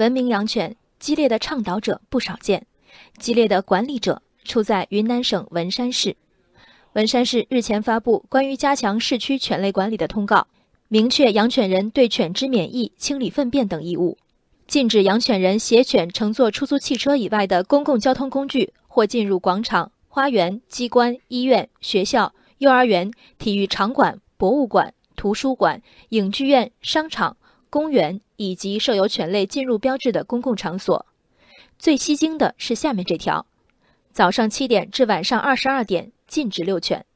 [0.00, 2.66] 文明养犬，激烈的倡导者不少见，
[3.18, 6.16] 激烈的管理者出在云南省文山市。
[6.94, 10.46] 文山市日前发布关于加强市区犬类管理的通告，
[10.88, 14.16] 明确养犬人对犬只免疫、清理粪便等义务，
[14.66, 24.94] 禁止养犬人携犬乘坐出租汽车以外的公共交通工具或进入广场、花园、机关、医院、学校、幼儿园、体育场馆、博物馆。
[25.16, 27.36] 图书馆、影剧院、商场、
[27.70, 31.06] 公园以及设有犬类进入标志的公共场所。
[31.78, 33.46] 最吸睛的是下面这条：
[34.12, 37.06] 早上七点至晚上二十二点禁止遛犬。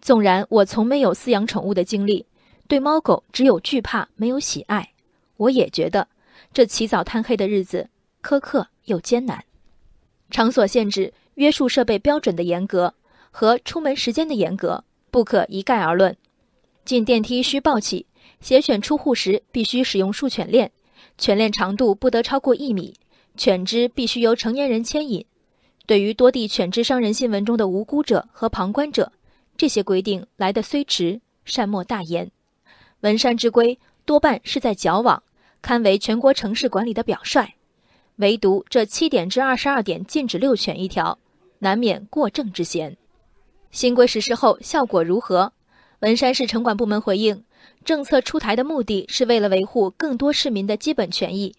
[0.00, 2.24] 纵然我从没有饲养宠物的经历，
[2.68, 4.92] 对猫狗只有惧怕没有喜爱，
[5.36, 6.06] 我也觉得
[6.52, 7.90] 这起早贪黑的日子
[8.22, 9.44] 苛刻又艰难。
[10.30, 12.94] 场所限制、约束设备标准的严格
[13.30, 16.16] 和出门时间的严格不可一概而论。
[16.84, 18.06] 进电梯需抱起，
[18.40, 20.70] 携犬出户时必须使用束犬链，
[21.16, 22.94] 犬链长度不得超过一米，
[23.36, 25.24] 犬只必须由成年人牵引。
[25.86, 29.12] 对于多地犬只伤人新闻中的无辜者和旁观者，
[29.56, 32.30] 这些规定来得虽迟，善莫大焉。
[33.00, 35.22] 文山之规多半是在矫枉，
[35.62, 37.54] 堪为全国城市管理的表率。
[38.16, 41.18] 唯独这七点至二十二点禁止遛犬一条，
[41.60, 42.96] 难免过正之嫌。
[43.70, 45.52] 新规实施后效果如何？
[46.00, 47.42] 文山市城管部门回应，
[47.84, 51.52] 政策出台的目的是为了维护更多市民的基本权益。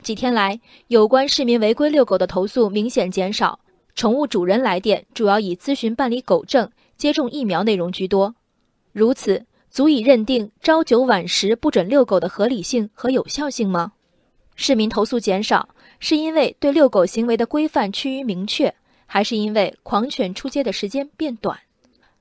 [0.00, 3.60] 几天来，有关市民违规遛狗的投诉明显减少，
[3.94, 8.34] 宠物主人来电主要以咨询办理狗证、接种疫苗内容居多。
[8.92, 13.92] 如此，足以认定朝九晚十不准遛狗的合理性和有效性吗？
[14.54, 21.58] 市民投诉减少，是因为对遛狗行为的规范趋于明确，还是因为狂犬出街的时间变短？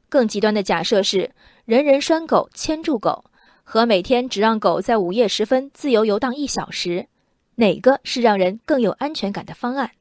[0.09, 1.31] 更极端的假设是。
[1.71, 3.23] 人人拴狗、牵住狗，
[3.63, 7.07] 和每天只让狗在午夜时分自由游荡一小时，
[7.55, 9.91] 哪个是让人更有安全感的方案？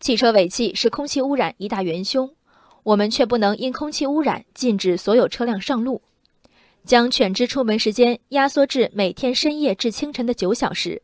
[0.00, 2.34] 汽车尾气是空气污染一大元凶，
[2.82, 6.00] 我们却不能因空气污染禁止所有车辆上路，
[6.86, 11.02] 将犬只出门时间压缩至每天深夜至清晨的九小时，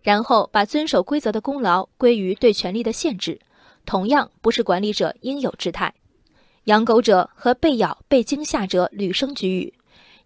[0.00, 3.38] 然后把遵守规则的功劳归于对权力的限制，
[3.84, 5.92] 同样不是管理者应有之态。
[6.68, 9.72] 养狗者和被咬、被惊吓者屡生举语，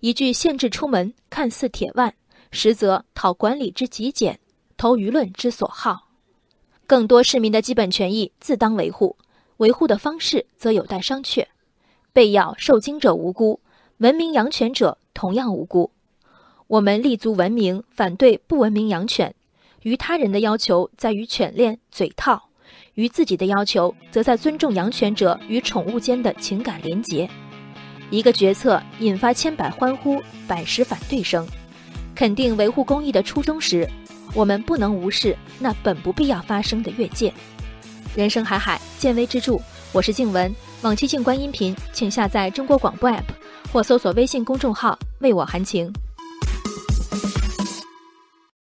[0.00, 2.12] 一句限制出门看似铁腕，
[2.50, 4.36] 实则讨管理之极简，
[4.76, 6.08] 投舆论之所好。
[6.84, 9.16] 更多市民的基本权益自当维护，
[9.58, 11.46] 维护的方式则有待商榷。
[12.12, 13.60] 被咬、受惊者无辜，
[13.98, 15.92] 文明养犬者同样无辜。
[16.66, 19.32] 我们立足文明，反对不文明养犬。
[19.82, 22.48] 于他人的要求在于犬链、嘴套。
[22.94, 27.28] 于自己的要求，则在尊重养犬者与宠物间的情感连结。
[28.10, 31.46] 一个决策引发千百欢呼、百十反对声，
[32.14, 33.88] 肯定维护公益的初衷时，
[34.34, 37.32] 我们不能无视那本不必要发生的越界。
[38.14, 39.58] 人生海海，见微知著。
[39.92, 43.22] 我是静文，往期静观音频，请下载中国广播 APP
[43.72, 45.90] 或搜索微信公众号“为我含情”。